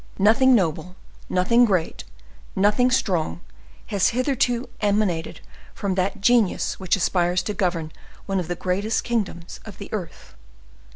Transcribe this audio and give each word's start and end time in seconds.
Nothing 0.17 0.55
noble, 0.55 0.95
nothing 1.29 1.63
great, 1.63 2.05
nothing 2.55 2.89
strong 2.89 3.39
has 3.85 4.07
hitherto 4.07 4.67
emanated 4.81 5.41
from 5.75 5.93
that 5.93 6.21
genius 6.21 6.79
which 6.79 6.95
aspires 6.95 7.43
to 7.43 7.53
govern 7.53 7.91
one 8.25 8.39
of 8.39 8.47
the 8.47 8.55
greatest 8.55 9.03
kingdoms 9.03 9.59
of 9.63 9.77
the 9.77 9.93
earth. 9.93 10.33